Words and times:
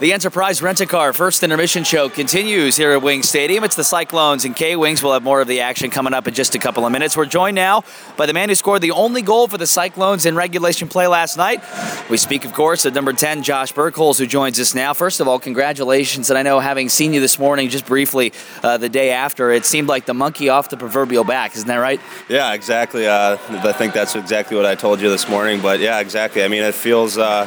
The 0.00 0.14
Enterprise 0.14 0.62
Rent-A-Car 0.62 1.12
First 1.12 1.42
Intermission 1.42 1.84
Show 1.84 2.08
continues 2.08 2.74
here 2.74 2.92
at 2.92 3.02
Wing 3.02 3.22
Stadium. 3.22 3.64
It's 3.64 3.76
the 3.76 3.84
Cyclones 3.84 4.46
and 4.46 4.56
K-Wings. 4.56 5.02
We'll 5.02 5.12
have 5.12 5.22
more 5.22 5.42
of 5.42 5.46
the 5.46 5.60
action 5.60 5.90
coming 5.90 6.14
up 6.14 6.26
in 6.26 6.32
just 6.32 6.54
a 6.54 6.58
couple 6.58 6.86
of 6.86 6.92
minutes. 6.92 7.18
We're 7.18 7.26
joined 7.26 7.54
now 7.54 7.84
by 8.16 8.24
the 8.24 8.32
man 8.32 8.48
who 8.48 8.54
scored 8.54 8.80
the 8.80 8.92
only 8.92 9.20
goal 9.20 9.46
for 9.46 9.58
the 9.58 9.66
Cyclones 9.66 10.24
in 10.24 10.36
regulation 10.36 10.88
play 10.88 11.06
last 11.06 11.36
night. 11.36 11.62
We 12.08 12.16
speak, 12.16 12.46
of 12.46 12.54
course, 12.54 12.86
of 12.86 12.94
number 12.94 13.12
10, 13.12 13.42
Josh 13.42 13.74
Birkholz, 13.74 14.18
who 14.18 14.26
joins 14.26 14.58
us 14.58 14.74
now. 14.74 14.94
First 14.94 15.20
of 15.20 15.28
all, 15.28 15.38
congratulations. 15.38 16.30
And 16.30 16.38
I 16.38 16.42
know 16.44 16.60
having 16.60 16.88
seen 16.88 17.12
you 17.12 17.20
this 17.20 17.38
morning 17.38 17.68
just 17.68 17.84
briefly 17.84 18.32
uh, 18.62 18.78
the 18.78 18.88
day 18.88 19.10
after, 19.10 19.50
it 19.50 19.66
seemed 19.66 19.88
like 19.88 20.06
the 20.06 20.14
monkey 20.14 20.48
off 20.48 20.70
the 20.70 20.78
proverbial 20.78 21.24
back. 21.24 21.54
Isn't 21.56 21.68
that 21.68 21.76
right? 21.76 22.00
Yeah, 22.26 22.54
exactly. 22.54 23.06
Uh, 23.06 23.36
I 23.50 23.72
think 23.72 23.92
that's 23.92 24.16
exactly 24.16 24.56
what 24.56 24.64
I 24.64 24.76
told 24.76 25.02
you 25.02 25.10
this 25.10 25.28
morning. 25.28 25.60
But 25.60 25.78
yeah, 25.78 26.00
exactly. 26.00 26.42
I 26.42 26.48
mean, 26.48 26.62
it 26.62 26.74
feels 26.74 27.18
uh, 27.18 27.46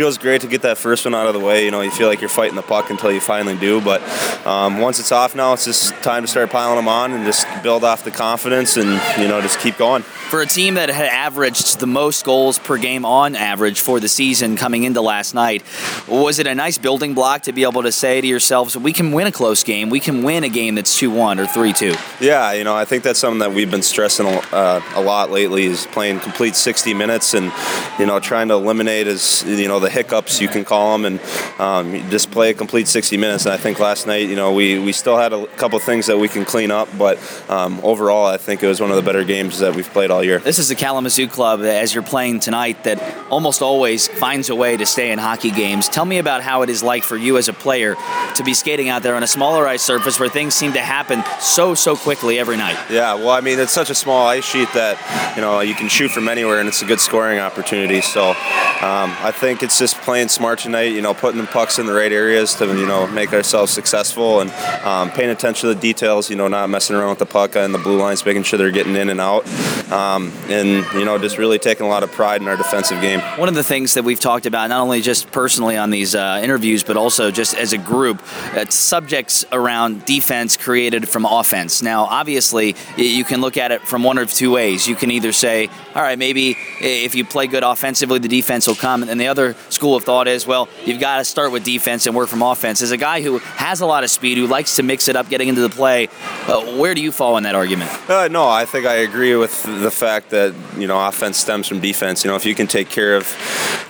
feels 0.00 0.16
great 0.16 0.40
to 0.40 0.46
get 0.46 0.62
that 0.62 0.78
first 0.78 1.04
one 1.04 1.14
out 1.14 1.26
of 1.26 1.34
the 1.34 1.38
way. 1.38 1.62
You 1.62 1.70
know, 1.70 1.82
you 1.82 1.90
feel 1.90 2.08
like 2.08 2.22
you're 2.22 2.30
fighting 2.30 2.56
the 2.56 2.62
puck 2.62 2.88
until 2.88 3.12
you 3.12 3.20
finally 3.20 3.54
do. 3.58 3.82
But 3.82 4.00
um, 4.46 4.78
once 4.78 4.98
it's 4.98 5.12
off 5.12 5.34
now, 5.36 5.52
it's 5.52 5.66
just 5.66 5.92
time 6.02 6.22
to 6.22 6.26
start 6.26 6.48
piling 6.48 6.76
them 6.76 6.88
on 6.88 7.12
and 7.12 7.26
just 7.26 7.46
build 7.62 7.84
off 7.84 8.02
the 8.02 8.10
confidence 8.10 8.78
and 8.78 8.88
you 9.20 9.28
know 9.28 9.42
just 9.42 9.60
keep 9.60 9.76
going. 9.76 10.00
For 10.00 10.40
a 10.40 10.46
team 10.46 10.74
that 10.74 10.88
had 10.88 11.04
averaged 11.08 11.80
the 11.80 11.86
most 11.86 12.24
goals 12.24 12.58
per 12.58 12.78
game 12.78 13.04
on 13.04 13.36
average 13.36 13.82
for 13.82 14.00
the 14.00 14.08
season 14.08 14.56
coming 14.56 14.84
into 14.84 15.02
last 15.02 15.34
night, 15.34 15.62
was 16.08 16.38
it 16.38 16.46
a 16.46 16.54
nice 16.54 16.78
building 16.78 17.12
block 17.12 17.42
to 17.42 17.52
be 17.52 17.64
able 17.64 17.82
to 17.82 17.92
say 17.92 18.22
to 18.22 18.26
yourselves, 18.26 18.78
we 18.78 18.94
can 18.94 19.12
win 19.12 19.26
a 19.26 19.32
close 19.32 19.62
game, 19.64 19.90
we 19.90 20.00
can 20.00 20.22
win 20.22 20.44
a 20.44 20.48
game 20.48 20.76
that's 20.76 20.96
two 20.96 21.10
one 21.10 21.38
or 21.38 21.46
three 21.46 21.74
two? 21.74 21.94
Yeah, 22.20 22.52
you 22.52 22.64
know, 22.64 22.74
I 22.74 22.86
think 22.86 23.04
that's 23.04 23.18
something 23.18 23.40
that 23.40 23.52
we've 23.52 23.70
been 23.70 23.82
stressing 23.82 24.26
uh, 24.26 24.80
a 24.94 25.02
lot 25.02 25.30
lately 25.30 25.64
is 25.64 25.86
playing 25.88 26.20
complete 26.20 26.56
60 26.56 26.94
minutes 26.94 27.34
and 27.34 27.52
you 27.98 28.06
know 28.06 28.18
trying 28.18 28.48
to 28.48 28.54
eliminate 28.54 29.06
as 29.06 29.42
you 29.44 29.68
know 29.68 29.78
the 29.78 29.89
hiccups 29.90 30.40
you 30.40 30.48
can 30.48 30.64
call 30.64 30.96
them 30.96 31.04
and 31.04 31.20
um, 31.60 32.10
just 32.10 32.30
play 32.30 32.50
a 32.50 32.54
complete 32.54 32.88
60 32.88 33.16
minutes. 33.16 33.44
And 33.44 33.52
I 33.52 33.56
think 33.56 33.78
last 33.78 34.06
night, 34.06 34.28
you 34.28 34.36
know, 34.36 34.52
we, 34.52 34.78
we 34.78 34.92
still 34.92 35.18
had 35.18 35.32
a 35.32 35.46
couple 35.48 35.78
things 35.78 36.06
that 36.06 36.18
we 36.18 36.28
can 36.28 36.44
clean 36.44 36.70
up, 36.70 36.88
but 36.96 37.18
um, 37.50 37.80
overall, 37.82 38.26
I 38.26 38.36
think 38.36 38.62
it 38.62 38.66
was 38.66 38.80
one 38.80 38.90
of 38.90 38.96
the 38.96 39.02
better 39.02 39.24
games 39.24 39.58
that 39.58 39.74
we've 39.74 39.88
played 39.90 40.10
all 40.10 40.22
year. 40.22 40.38
This 40.38 40.58
is 40.58 40.68
the 40.68 40.74
Kalamazoo 40.74 41.28
club 41.28 41.60
as 41.60 41.94
you're 41.94 42.02
playing 42.02 42.40
tonight 42.40 42.84
that 42.84 43.00
almost 43.28 43.62
always 43.62 44.08
finds 44.08 44.48
a 44.48 44.54
way 44.54 44.76
to 44.76 44.86
stay 44.86 45.10
in 45.10 45.18
hockey 45.18 45.50
games. 45.50 45.88
Tell 45.88 46.04
me 46.04 46.18
about 46.18 46.42
how 46.42 46.62
it 46.62 46.70
is 46.70 46.82
like 46.82 47.02
for 47.02 47.16
you 47.16 47.36
as 47.36 47.48
a 47.48 47.52
player 47.52 47.96
to 48.36 48.44
be 48.44 48.54
skating 48.54 48.88
out 48.88 49.02
there 49.02 49.14
on 49.14 49.22
a 49.22 49.26
smaller 49.26 49.66
ice 49.66 49.82
surface 49.82 50.18
where 50.18 50.28
things 50.28 50.54
seem 50.54 50.72
to 50.72 50.80
happen 50.80 51.22
so 51.40 51.74
so 51.74 51.96
quickly 51.96 52.38
every 52.38 52.56
night. 52.56 52.78
Yeah, 52.90 53.14
well, 53.14 53.30
I 53.30 53.40
mean, 53.40 53.58
it's 53.58 53.72
such 53.72 53.90
a 53.90 53.94
small 53.94 54.26
ice 54.26 54.44
sheet 54.44 54.68
that 54.74 55.34
you 55.36 55.42
know 55.42 55.60
you 55.60 55.74
can 55.74 55.88
shoot 55.88 56.10
from 56.10 56.28
anywhere, 56.28 56.60
and 56.60 56.68
it's 56.68 56.82
a 56.82 56.86
good 56.86 57.00
scoring 57.00 57.38
opportunity. 57.38 58.00
So 58.00 58.30
um, 58.30 59.14
I 59.20 59.32
think 59.34 59.62
it's 59.62 59.78
just 59.80 59.96
playing 60.02 60.28
smart 60.28 60.60
tonight. 60.60 60.92
You 60.92 61.02
know, 61.02 61.14
putting 61.14 61.40
the 61.40 61.46
pucks 61.46 61.80
in 61.80 61.86
the 61.86 61.92
right 61.92 62.12
areas 62.12 62.54
to 62.56 62.66
you 62.66 62.86
know 62.86 63.08
make 63.08 63.32
ourselves 63.32 63.72
successful 63.72 64.40
and 64.40 64.50
um, 64.84 65.10
paying 65.10 65.30
attention 65.30 65.68
to 65.68 65.74
the 65.74 65.80
details. 65.80 66.30
You 66.30 66.36
know, 66.36 66.46
not 66.46 66.70
messing 66.70 66.94
around 66.94 67.08
with 67.08 67.18
the 67.18 67.26
puck 67.26 67.56
and 67.56 67.74
the 67.74 67.78
blue 67.78 67.98
lines, 67.98 68.24
making 68.24 68.44
sure 68.44 68.58
they're 68.58 68.70
getting 68.70 68.94
in 68.94 69.08
and 69.08 69.20
out, 69.20 69.48
um, 69.90 70.32
and 70.48 70.86
you 70.94 71.04
know 71.04 71.18
just 71.18 71.38
really 71.38 71.58
taking 71.58 71.84
a 71.84 71.88
lot 71.88 72.04
of 72.04 72.12
pride 72.12 72.40
in 72.42 72.46
our 72.46 72.56
defensive 72.56 73.00
game. 73.00 73.20
One 73.38 73.48
of 73.48 73.56
the 73.56 73.64
things 73.64 73.94
that 73.94 74.04
we've 74.04 74.20
talked 74.20 74.46
about, 74.46 74.68
not 74.68 74.80
only 74.80 75.00
just 75.00 75.32
personally 75.32 75.76
on 75.76 75.90
these 75.90 76.14
uh, 76.14 76.40
interviews, 76.42 76.84
but 76.84 76.96
also 76.96 77.30
just 77.30 77.56
as 77.56 77.72
a 77.72 77.78
group, 77.78 78.22
uh, 78.54 78.66
subjects 78.66 79.44
around 79.50 80.04
defense 80.04 80.56
created 80.56 81.08
from 81.08 81.24
offense. 81.24 81.82
Now, 81.82 82.04
obviously, 82.04 82.76
you 82.96 83.24
can 83.24 83.40
look 83.40 83.56
at 83.56 83.72
it 83.72 83.80
from 83.82 84.04
one 84.04 84.18
of 84.18 84.30
two 84.32 84.52
ways. 84.52 84.86
You 84.86 84.94
can 84.94 85.10
either 85.10 85.32
say, 85.32 85.68
all 85.94 86.02
right, 86.02 86.18
maybe 86.18 86.56
if 86.80 87.14
you 87.14 87.24
play 87.24 87.46
good 87.46 87.62
offensively, 87.62 88.18
the 88.18 88.28
defense 88.28 88.66
will 88.66 88.74
come, 88.74 89.02
and 89.02 89.18
the 89.18 89.28
other 89.28 89.56
school 89.68 89.96
of 89.96 90.04
thought 90.04 90.28
is, 90.28 90.46
well, 90.46 90.68
you've 90.84 91.00
got 91.00 91.18
to 91.18 91.24
start 91.24 91.52
with 91.52 91.64
defense 91.64 92.06
and 92.06 92.14
work 92.14 92.28
from 92.28 92.42
offense. 92.42 92.82
As 92.82 92.90
a 92.90 92.96
guy 92.96 93.22
who 93.22 93.38
has 93.38 93.80
a 93.80 93.86
lot 93.86 94.04
of 94.04 94.10
speed, 94.10 94.38
who 94.38 94.46
likes 94.46 94.76
to 94.76 94.82
mix 94.82 95.08
it 95.08 95.16
up, 95.16 95.28
getting 95.28 95.48
into 95.48 95.60
the 95.60 95.70
play, 95.70 96.08
uh, 96.46 96.76
where 96.76 96.94
do 96.94 97.00
you 97.00 97.12
fall 97.12 97.36
in 97.36 97.44
that 97.44 97.54
argument? 97.54 97.90
Uh, 98.08 98.28
no, 98.28 98.48
I 98.48 98.64
think 98.64 98.86
I 98.86 98.94
agree 98.94 99.36
with 99.36 99.62
the 99.62 99.90
fact 99.90 100.30
that 100.30 100.54
you 100.76 100.86
know 100.86 101.06
offense 101.06 101.38
stems 101.38 101.66
from 101.66 101.80
defense. 101.80 102.24
You 102.24 102.30
know, 102.30 102.36
if 102.36 102.46
you 102.46 102.54
can 102.54 102.66
take 102.66 102.88
care 102.88 103.16
of 103.16 103.26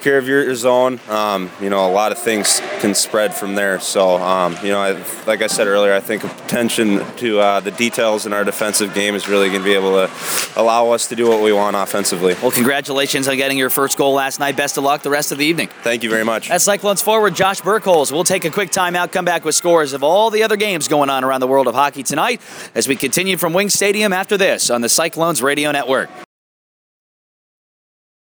care 0.00 0.18
of 0.18 0.26
your 0.26 0.54
zone, 0.54 1.00
um, 1.08 1.50
you 1.60 1.70
know, 1.70 1.88
a 1.88 1.92
lot 1.92 2.12
of 2.12 2.18
things 2.18 2.60
can 2.80 2.94
spread 2.94 3.34
from 3.34 3.54
there. 3.54 3.80
So, 3.80 4.16
um, 4.16 4.56
you 4.62 4.70
know, 4.70 4.80
I, 4.80 4.92
like 5.26 5.42
I 5.42 5.46
said 5.46 5.66
earlier, 5.66 5.92
I 5.92 6.00
think 6.00 6.24
attention 6.24 7.04
to 7.16 7.40
uh, 7.40 7.60
the 7.60 7.70
details 7.70 8.26
in 8.26 8.32
our 8.32 8.44
defensive 8.44 8.94
game 8.94 9.14
is 9.14 9.28
really 9.28 9.48
going 9.48 9.60
to 9.60 9.64
be 9.64 9.74
able 9.74 9.92
to 9.92 10.10
allow 10.56 10.90
us 10.90 11.08
to 11.08 11.16
do 11.16 11.28
what 11.28 11.42
we 11.42 11.52
want 11.52 11.76
offensively. 11.76 12.34
Well, 12.42 12.50
congratulations 12.50 13.28
on 13.28 13.36
getting 13.36 13.58
your 13.58 13.70
first 13.70 13.96
goal 13.96 14.14
last 14.14 14.40
night. 14.40 14.56
Best 14.56 14.76
of 14.78 14.84
luck 14.84 15.02
the 15.02 15.10
rest 15.10 15.32
of 15.32 15.38
the 15.38 15.46
evening. 15.46 15.68
Thank 15.82 16.02
you 16.02 16.10
very 16.10 16.24
much. 16.24 16.48
That's 16.48 16.64
Cyclones 16.64 17.02
forward 17.02 17.34
Josh 17.34 17.60
Birkholz. 17.60 18.12
We'll 18.12 18.24
take 18.24 18.44
a 18.44 18.50
quick 18.50 18.70
timeout, 18.70 19.12
come 19.12 19.24
back 19.24 19.44
with 19.44 19.54
scores 19.54 19.92
of 19.92 20.02
all 20.02 20.30
the 20.30 20.42
other 20.42 20.56
games 20.56 20.88
going 20.88 21.10
on 21.10 21.24
around 21.24 21.40
the 21.40 21.46
world 21.48 21.68
of 21.68 21.74
hockey 21.74 22.02
tonight 22.02 22.40
as 22.74 22.88
we 22.88 22.96
continue 22.96 23.36
from 23.36 23.52
Wing 23.52 23.68
Stadium 23.68 24.12
after 24.12 24.36
this 24.36 24.70
on 24.70 24.80
the 24.80 24.88
Cyclones 24.88 25.42
Radio 25.42 25.70
Network. 25.72 26.10